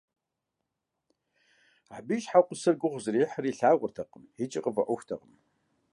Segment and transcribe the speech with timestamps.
[1.95, 5.33] Абы и щхьэгъусэр гугъу зэрехьыр илъагъуртэкъым икӏи къыфӏэӏуэхутэкъым.